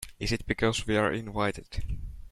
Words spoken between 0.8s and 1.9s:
we are invited?